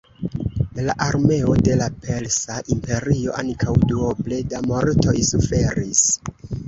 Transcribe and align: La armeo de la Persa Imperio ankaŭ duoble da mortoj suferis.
La 0.87 0.93
armeo 1.07 1.57
de 1.67 1.75
la 1.81 1.89
Persa 2.05 2.57
Imperio 2.77 3.35
ankaŭ 3.43 3.75
duoble 3.93 4.41
da 4.55 4.63
mortoj 4.73 5.15
suferis. 5.29 6.03